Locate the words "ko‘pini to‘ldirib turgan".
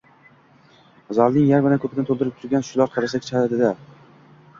1.83-2.65